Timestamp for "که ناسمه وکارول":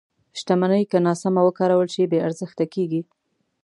0.91-1.87